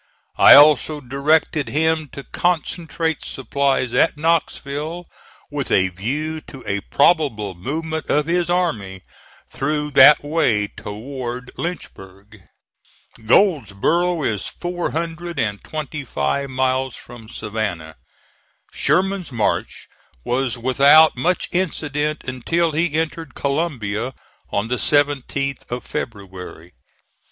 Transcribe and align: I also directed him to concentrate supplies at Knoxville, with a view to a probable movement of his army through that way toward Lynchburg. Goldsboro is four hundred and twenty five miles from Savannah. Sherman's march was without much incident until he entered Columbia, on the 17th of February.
I 0.39 0.55
also 0.55 0.99
directed 0.99 1.67
him 1.67 2.09
to 2.13 2.23
concentrate 2.23 3.23
supplies 3.23 3.93
at 3.93 4.17
Knoxville, 4.17 5.05
with 5.51 5.69
a 5.69 5.89
view 5.89 6.41
to 6.47 6.63
a 6.65 6.79
probable 6.81 7.53
movement 7.53 8.09
of 8.09 8.25
his 8.25 8.49
army 8.49 9.03
through 9.51 9.91
that 9.91 10.23
way 10.23 10.65
toward 10.65 11.51
Lynchburg. 11.55 12.41
Goldsboro 13.27 14.23
is 14.23 14.47
four 14.47 14.89
hundred 14.89 15.39
and 15.39 15.63
twenty 15.63 16.03
five 16.03 16.49
miles 16.49 16.95
from 16.95 17.29
Savannah. 17.29 17.97
Sherman's 18.73 19.31
march 19.31 19.87
was 20.25 20.57
without 20.57 21.15
much 21.15 21.47
incident 21.51 22.23
until 22.23 22.71
he 22.71 22.95
entered 22.95 23.35
Columbia, 23.35 24.15
on 24.51 24.67
the 24.67 24.77
17th 24.79 25.71
of 25.71 25.85
February. 25.85 26.71